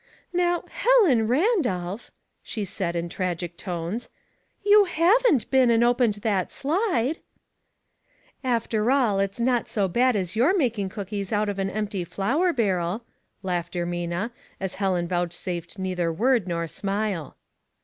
*' 0.21 0.25
Now, 0.33 0.63
Helen 0.67 1.27
Randolph!" 1.27 2.09
she 2.41 2.65
said, 2.65 2.95
in 2.95 3.07
tragic 3.07 3.55
tones, 3.55 4.09
''you 4.65 4.87
haven 4.87 5.37
t 5.37 5.45
been 5.51 5.69
and 5.69 5.83
opened 5.83 6.15
that 6.25 6.51
slide!" 6.51 7.17
"After 8.43 8.89
all, 8.89 9.19
it's 9.19 9.39
not 9.39 9.69
so 9.69 9.87
bad 9.87 10.15
as 10.15 10.35
your 10.35 10.57
making 10.57 10.89
cookies 10.89 11.31
out 11.31 11.49
of 11.49 11.59
an 11.59 11.69
empty 11.69 12.03
flour 12.03 12.51
barrel," 12.51 13.05
laughed 13.43 13.75
Ermina, 13.75 14.31
as 14.59 14.73
Helen 14.81 15.07
vouchsafed 15.07 15.77
neither 15.77 16.11
word 16.11 16.47
nor 16.47 16.65
smile. 16.65 17.37